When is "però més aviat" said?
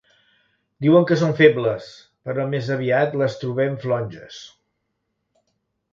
2.29-3.15